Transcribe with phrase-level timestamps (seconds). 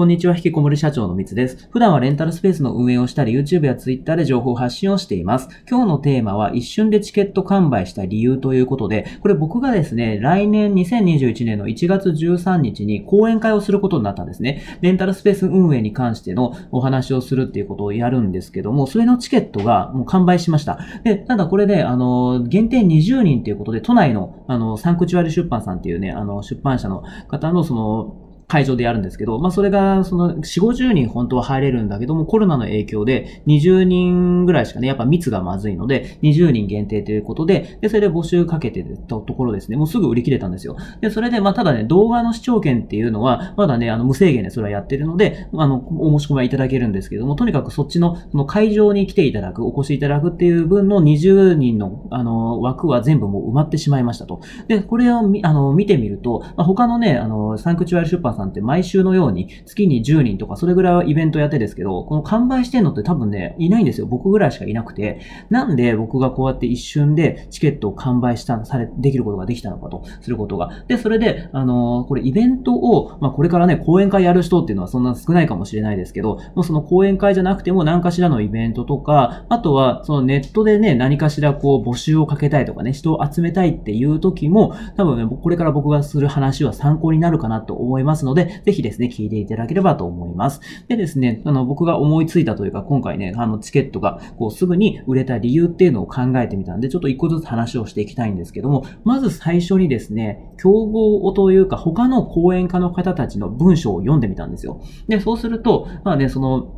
[0.00, 1.68] こんにちは、引きこもり社長のみつです。
[1.70, 5.50] 普段はレンタルスペースの運営をしたり、YouTube や Twitter で情報発信をしています。
[5.68, 14.62] 今日のテーマは、一瞬でチケット完売した理由ということで、これ僕がですね、来年2021年の1月13日に講演会をすることになったんですね。
[14.80, 20.78] レンタルスペース運営に関してのお話をするっていうことをやるんですけども、それのチケットがもう完売しました。
[21.04, 40.76] で、ただこれで、あの、限定20人ということで、都内の、あの、サンクチュアリ出版さんっていうね、あの、出版社の方のその、会場でやるんですけど、まあそれが、その4、50人本当は入れるんだけども、コロナの影響で20人ぐらいしかね、やっぱ密がまずいので、20人限定ということで、で、それで募集かけてたところですね、もうすぐ売り切れたんですよ。
[41.00, 54.40] で、それで、まあただね、動画の視聴権っていうのは、まだね、あの、無制限でそれはやってるので、あの、お申し込みはいただけるんですけども、とにかくそっちの、その会場に来ていただく、お越しいただくっていう分の20人の、あの、枠は全部もう埋まってしまいましたと。
[54.66, 64.06] で、これをあの、見てみると、まあ、他のね、あの、サンクチュアリ出版さんって毎週のように月に10人とかそれぐらいはイベントやってですけど、この完売してんのって多分ね、いないんですよ。
[64.06, 70.70] 僕ぐらいしかいなくて、なんで僕がこうやって一瞬でチケットを完売した、され、できることができたのかと、することが。
[70.88, 90.60] で、それで、あのー、これイベントを、まあ、これからね、講演会やる人っていうのはそんな少ないかもしれないですけど、もうその講演会じゃなくても何かしらのイベントとか、あとはそのネットでね、何かしらこう募集をかけたいとかね、人を集めたいっていう時も、多分ね、これから僕がする話は参考になるかなと思いますので、のでぜひですね、聞いていただければと思います。
[90.88, 104.80] でですね、あの、僕が思いついたというか、今回ね、あの、チケットが、こう、すぐに売れた理由っていうのを考えてみたんで、ちょっと一個ずつ話をしていきたいんですけども、まず最初にですね、競合というか、他の講演家の方たちの文章を読んでみたんですよ。
[105.08, 106.76] で、そうすると、まあね、その、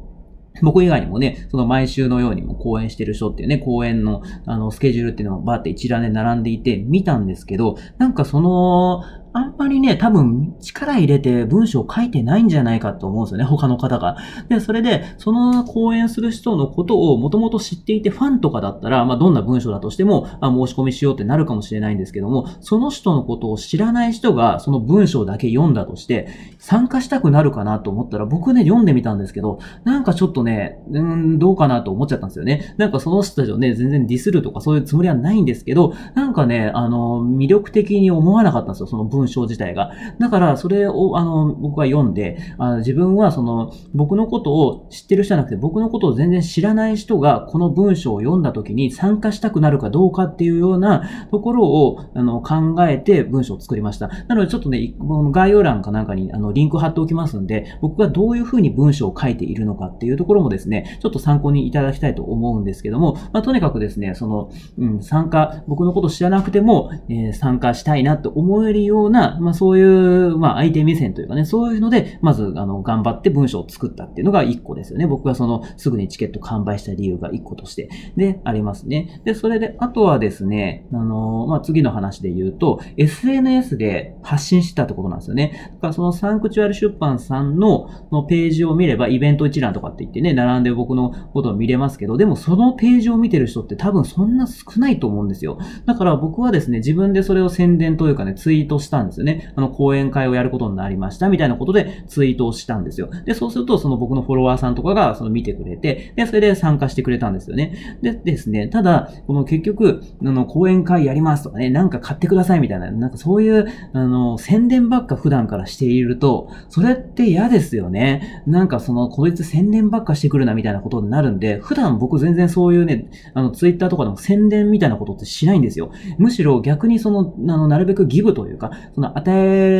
[0.60, 14.16] 僕以外にもね、その毎週のようにも講演してる人っていうね、講演のあのスケジュールっていうのをバーって一覧で並んでいて見たんですけど、なんかその、あんまりね、多分力入れて文章書いてないんじゃないかと思うんですよね、他の方が。
[14.48, 32.74] で、それで、その講演する人のことをもともと知っていてファンとかだったら、まあ、どんな文章だとしても、あ、申し込みしようってなるかもしれないんですけども、その人のことを知らない人がその文章だけ読んだとして、参加したくなるかなと思ったら、僕ね、読んでみたんですけど、なんかちょっとね、うーん、どうかなと思っちゃったんですよね。
[32.76, 39.92] なんかその人たちをね、全然ディスるとかそういうつもりはないんですけど、なんかね、あの、魅力的に思わなかったんですよ、その文文章自体が。
[40.18, 54.08] だから、それを、あの、僕は読んで、あ自分は、その、僕のことを知ってる人じゃなくて、僕のことを全然知らない人が、この文章を読んだ時に参加したくなるかどうかっていうようなところを、あの、考えて文章を作りました。
[54.28, 54.94] なので、ちょっとね、
[55.30, 75.06] 概要欄かなんかに、あの、リンク貼っておきますんで、僕がどういうふうに文章を書いているのかっていうところもですね、ちょっと参考にいただきたいと思うんですけども、まあ、とにかくですね、その、うん、参加、僕のこと知らなくても、えー、参加したいなと思えるような、なまあ、そういう、まあ、相手目線というかね、そういうので、まず、あの、頑張って文章を作ったっていうのが一個ですよね。
[75.06, 79.20] 僕がその、すぐにチケット完売した理由が一個として、で、ありますね。
[79.24, 85.70] で、それで、あとはですね、あの、まあ、次の話で言うと、SNS で発信したってことなんですよね。
[85.74, 95.58] だからそのサンクチュアル出版さんののページを見れば、イベント一覧とかって言ってね、並んで僕のことを見れますけど、でもそのページを見てる人って多分そんな少ないと思うんですよ。
[95.86, 99.52] だから僕はですね、自分でそれを宣伝というかね、ツイートしたんですよね。
[99.56, 103.10] あの、講演会をやることになりました、みたいなことでツイートをしたんですよ。
[103.24, 107.98] で、そうすると、その僕のフォロワーさんとかが、その見てくれて、で、それで参加してくれたんですよね。
[108.02, 118.42] でですね、ただ、この結局、あの、講演会やりますとかね、なんか買ってくださいみたいな、なんかそういう、あの、宣伝ばっか普段からしていると、それって嫌ですよね。
[118.46, 125.90] なんかその、こいつ宣伝ばっかしてくるなみたいなことになるんで、普段僕全然そういうね、あの、ツイッターとかでも宣伝みたいなことってしないんですよ。
[126.18, 129.30] むしろ逆にその、あの、なるべくギブというか、その、与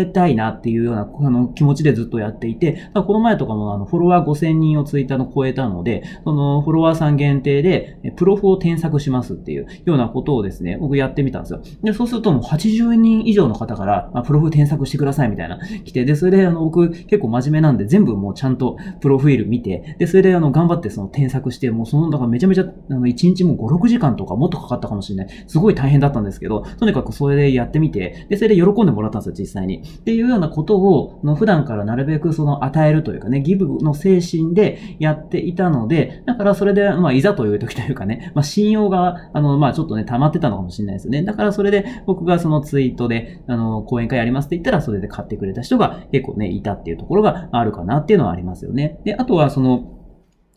[0.02, 11.62] えたいなっていうようなあの気持ちでずっとやっていて、この前とかもあのフォロワー5000人をツイッターの超えたので、そのフォロワーさん限定で、プロフを添削しますっていうようなことをですね、僕やってみたんですよ。
[11.82, 25.44] で、そうするともう80人以上の方から、まあ、プロフ添削してくださいみたいな来て、で、それであの僕結構真面目なんで全部もうちゃんとプロフィール見て、で、それであの頑張ってその添削して、もうその、だからめちゃめちゃ、あの1日も5、6時間とかもっとかかったかもしれない。
[25.46, 29.82] すごい大変だったんですけど、とにかくそれでやってみて、で、それで喜んでもららったんですよ、実際に。
[29.82, 41.22] っていうようなことを、の普段からなるべくその与えるというかね、ギブの精神でやっていたので、だからそれで、まあ、いざという時というかね、まあ、信用が、あの、まあ、ちょっとね、溜まってたのかもしれないですよね。
[41.22, 49.00] だからそれで僕がそのツイートで、あの、講演会やりますって言ったら、それで買ってくれた人が結構ね、いたっていうところがあるかなっていうのはありますよね。
[49.04, 50.01] で、あとはその、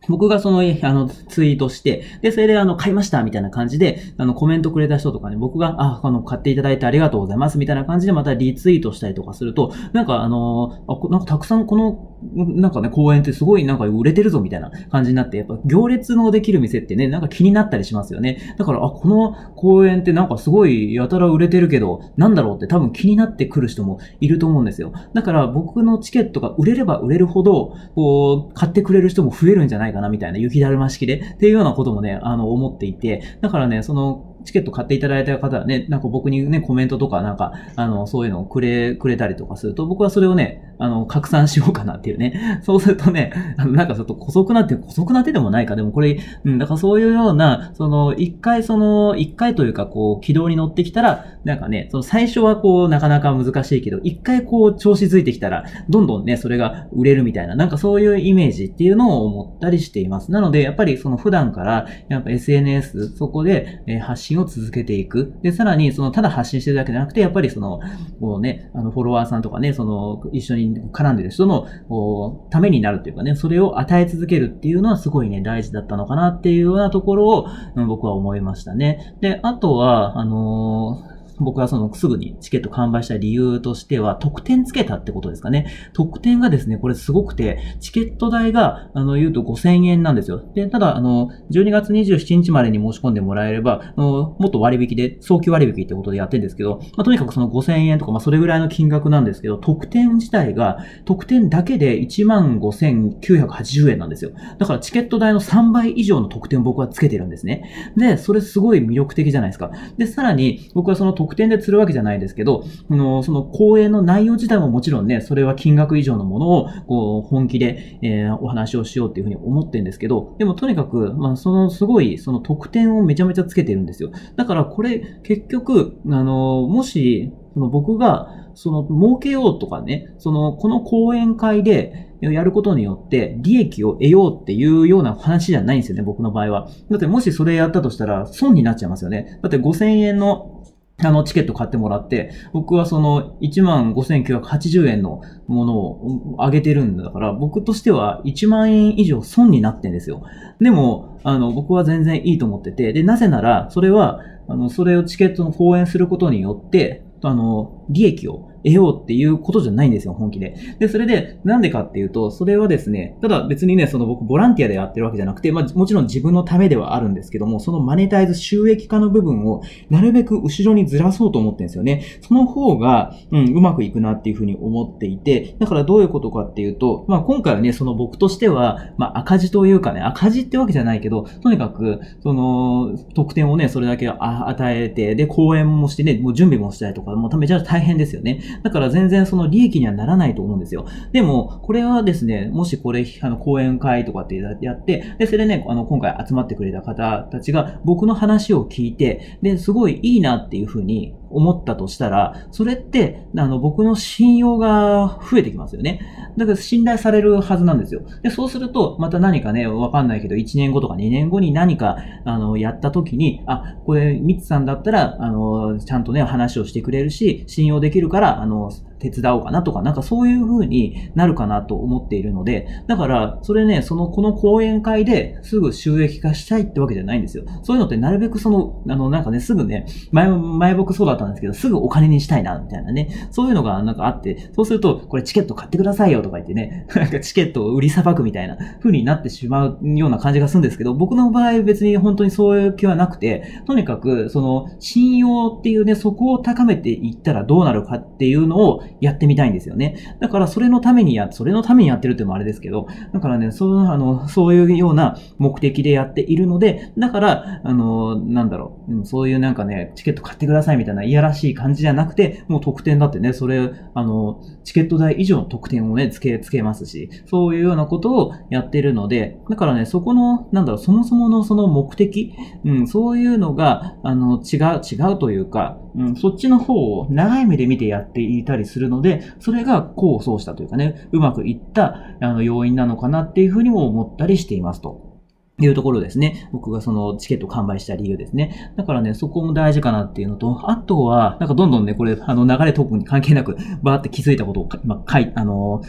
[0.08, 18.56] 僕がその、あの、ツイートして、で、それであの、買いましたみたいな感じで、あの、コメントくれた人とかね、僕が、あ、あの、買っていただいてありがとうございますみたいな感じでまたリツイートしたりとかすると、なんかあの、あなんかたくさんこのなんかね、公園ってすごいなんか売れてるぞみたいな感じになって、やっぱ行列のできる店ってね、なんか気になったりしますよね。
[18.58, 24.94] だから、あ、この公園ってなんかすごいやたら売れてるけど、なんだろうって多分気になってくる人もいると思うんですよ。
[25.14, 42.60] だから僕のチケットが売れれば売れるほど、こう、買ってくれる人も増えるんじゃないかなみたいな雪だるま式で、っていうようなこともね、あの、思っていて、だからね、その、チケット買っていただいた方はね、なんか僕にね、コメントとかなんか、あの、そういうのをくれ、くれたりとかすると、僕はそれをね、あの、拡散しようかなっていうね。
[42.64, 45.76] そうするとね、あの、なんかちょっと古速なって、古速なってでもないか。
[45.76, 60.32] でもこれ、うん、だからそういうような、その、一回その、一回というか、こう、軌道に乗ってきたら、なんかね、その最初はこう、なかなか難しいけど、一回こう、調子づいてきたら、どんどんね、それが売れるみたいな、なんかそういうイメージっていうのを思ったりしています。
[60.32, 65.34] なので、やっぱりその普段から、やっぱ SNS、そこで、え発信を続けていく。
[65.42, 67.80] で、さらに、その、ただ発信してるだけじゃなくて、やっぱりその、
[68.20, 77.48] こうね、あの、フォロワーさんとかね、その、一緒に絡んでる人の、こう、ためになるというかね、それを与え続けるっていうのはすごいね、大事だったのかなっていうようなところを、
[77.88, 79.16] 僕は思いましたね。
[79.22, 85.68] で、あとは、あのー僕はそのすぐにチケット完売した理由としては、特典つけたってことですかね。
[85.94, 90.44] 特典がですね、これすごくて、チケット代が、あの、言うと5000円なんですよ。
[90.54, 104.32] で、ただ、あの、12月27日までに申し込んでもらえれば、あの、もっと割引で、早期割引ってことでやってるんですけど、まあ、とにかくその5000円とか、まあ、それぐらいの金額なんですけど、特典自体が、特典だけで15,980円なんですよ。
[104.58, 107.94] だからチケット代の3倍以上の特典を僕はつけてるんですね。
[107.98, 109.72] で、それすごい魅力的じゃないですか。
[109.98, 124.12] で、さらに、僕はその特典で釣るわけじゃないですけど、あのその講演の内容自体ももちろんね、それは金額以上のものをこう本気で、えー、お話をしようっていうふうに思ってるんですけど、でもとにかく、まあ、そのすごいその特典をめちゃめちゃつけてるんですよ。
[124.36, 136.70] だからこれ結局、あの、もし、その僕が、その、儲けようとかね、その、この講演会で、やることによって利益を得ようっていうような話じゃないんですよね、僕の場合は。
[136.90, 139.40] だってもしそれやったとしたら損になっちゃいますよね。
[139.44, 140.55] だって5000円の
[141.04, 150.24] あの、チケット買ってもらって、僕はその15,980円のものを上げてるんだから、僕としては1万円以上損になってんですよ。
[150.62, 160.56] でも、あの、僕は全然いいと思ってて、で、なぜなら、それは、あの、それをチケットの講演することによって、あの、利益を得ようっていうことじゃないんですよ、本気で。
[160.80, 172.04] で、それで、なんでかっていうと、それはですね、ただ別にね、その僕ボランティアでやってるわけじゃなくて、まあもちろん自分のためではあるんですけども、そのマネタイズ収益化の部分をなるべく後ろにずらそうと思ってるんですよね。
[172.22, 188.40] その方が、うん、うまくいくなっていうふうに思っていて、だからどういうことかっていうと、まあ今回はね、その僕としては、まあ赤字というかね、赤字ってわけじゃないけど、とにかく、その、得点をね、それだけ与えて、で、講演もしてね、もう準備もしたりとか、もうめちゃ大変ですよね。
[188.64, 190.86] だから全然その利益にはならないと思うんですよ。
[191.12, 206.00] でも、これはですね、もしこれ、あの、講演会とかってやって、で、それでね、あの、今回集まってくれた方たちが僕の話を聞いて、で、すごいいいなっていうふうに思ったとしたら、それって、あの、僕の信用が増えてきますよね。
[206.38, 208.02] だから信頼されるはずなんですよ。
[208.24, 227.44] で、そうすると、また何かね、わかんないけど、1年後とか2年後に何か、あの、やった時に、あ、これ、ミツさんだったら、あの、ちゃんとね、話をしてくれるし、信用できるから、あの、手伝おうかなとか、なんかそういう風になるかなと思っているので、だから、それね、その、この講演会ですぐ収益化したいってわけじゃないんですよ。
[227.64, 250.18] そういうのってなるべくその、あの、なんかね、すぐね、前、前僕そうだったんですけど、すぐお金にしたいな、みたいなね、そういうのがなんかあって、そうすると、これチケット買ってくださいよとか言ってね、 なんかチケットを売りさばくみたいな風になってしまうような感じがするんですけど、僕の場合別に本当にそういう気はなくて、とにかく、その、信用っていうね、そこを高めていったらどうなるかっていうのをやってみたいんですよね。
[250.20, 285.16] だからそれのためにや、それのためにやってるってのもあれですけど、だからね、そう、あの、そういうような目的でやっているので、だから、あの、なんだろう、そういうなんかね、チケット買ってくださいみたいないやらしい感じじゃなくて、もう特典だってね、それ、あの、チケット代以上の特典をね、つけ、つけますし、そういうようなことをやってるので、だからね、そこの、なんだろう、そもそものその目的、うん、そういうのが、あの、違う、違うというか、うん、そっちの方を長い目で見てやっていたりするするので、それが功を奏したというかね、うまくいったあの要因なのかなっていうふうにも思ったりしていますと。
[285.58, 286.50] いうところですね。
[286.52, 288.74] 僕がそのチケット完売した理由ですね。
[288.76, 295.82] だからね、そこも大事かなっていうのと、あとは、なんかどんどんね、これ、あの流れ特に関係なく、バーって気づいたことを、まあ、書い、あの、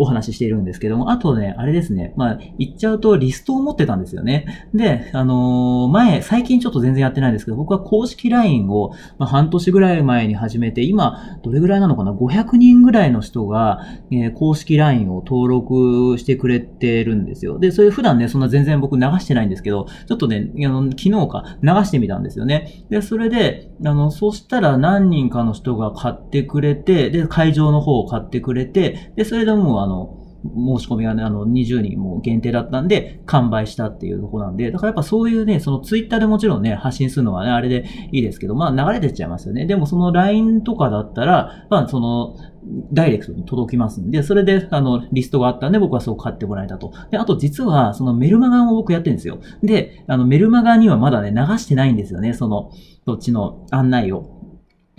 [0.00, 4.66] お話ししているんですけども、あとね、あれですね、まあ、言っちゃうとリストを持ってたんですよね。
[4.74, 13.80] で、あのー、前、最近ちょっと全然やってないんですけど、僕は公式 LINE を、まあ、半年ぐらい前に始めて、今、どれぐらいなのかな ?500 人ぐらいの人が、
[14.10, 17.58] えー、公式 LINE を登録してくれてるんですよ。
[17.58, 22.84] で、それ普段ね、そんな全然僕流してないんですけど、ちょっとね、あの、昨日か流してみたんですよね。
[22.88, 39.66] で、それで、あの、そしたら何人かの人が買ってくれて、で、会場の方を買ってくれて、で、それでもうあの、の申し込みがね、あの、20人も限定だったんで、完売したっていうとこなんで、だからやっぱそういうね、そのツイッターでもちろんね、発信するのはね、あれでいいですけど、まあ流れてっちゃいますよね。
[39.66, 42.36] でもその LINE とかだったら、まあその、
[42.92, 46.92] ダイレクトに届きますんで、それで、あの、リストがあったんで、僕はそう買ってもらえたと。
[47.10, 49.40] で、あと実は、そのメルマガを僕やってるんですよ。
[49.62, 52.70] で、あの、メルマガにはまだね、流してないんですよね、その、
[53.06, 54.39] そっちの案内を。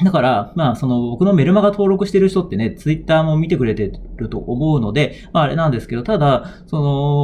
[0.04, 6.80] だから、まあ、その僕のメルマガ登録してる人ってね、ツイッターも見てくれてると思うので、まああれなんですけど、ただ、そ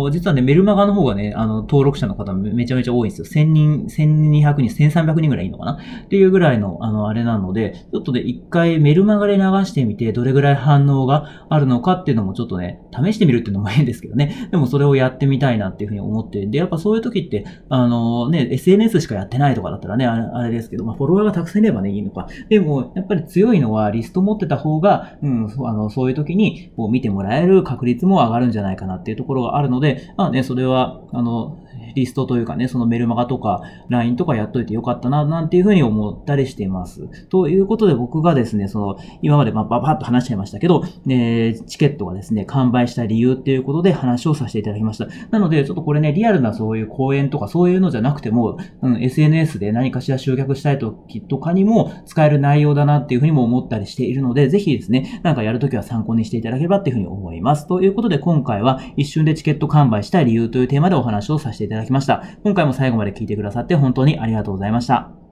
[0.05, 3.25] の、実はね、メルマガの方がね、あの、登録者の方めちゃめちゃ多いんですよ。
[3.25, 5.79] 1000人、1200人、1300人ぐらいいいのかな？
[6.05, 14.50] っていうぐらいの、あの、あれなので、ちょっとね、一回メルマガで流してみて、どれぐらい反応があるのかっていうのもちょっとね、試してみるっていうのもいいんですけどね。
[14.51, 22.27] でもそれをやってみたいなっていうふうに思って、で、やっぱそういう時って、あのね、SNS しかやってないとかだったらね、あれあれですけど、まあフォロワーがたくさんいればね、いいのか。
[22.50, 31.57] でも、もやっぱり強いのはリスト持ってた方が、うん、あの、そういう時にこう見てもらえる確率も上がるんじゃないかなっていうところがあるので、まあね、それは、あの、
[31.96, 37.08] リストというかね、そのメルマガとか LINE とかやっといてよかったな、なんていうふうに思ったりしています。
[37.29, 45.08] ということで僕がですね、その、今までまあババッと話しちゃいましたけど、えーチケットがですね、完売した理由っていうことで話をさせていただきました。
[45.32, 57.67] なので、ちょっとこれね、リアルなそういう講演とかそういうのじゃなくても、うん、SNS で何かしら集客したい時とかにも使える内容だなっていうふうにも思ったりしているので、ぜひですね、なんかやるときは参考にしていただければっていうふうに思います。
[57.67, 62.24] ということで今回は一瞬でチケット完売した理由というテーマでお話をさせていただきましただきました。
[62.43, 65.26] 今回も最後まで聞いてくださって本当にありがとうございました。